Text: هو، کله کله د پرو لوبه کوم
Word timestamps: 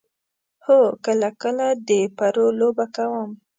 هو، 0.65 0.79
کله 1.05 1.29
کله 1.41 1.67
د 1.87 1.89
پرو 2.17 2.45
لوبه 2.59 2.85
کوم 2.95 3.29